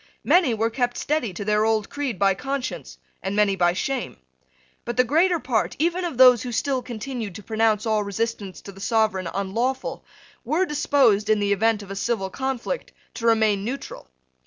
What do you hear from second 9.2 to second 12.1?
unlawful, were disposed, in the event of a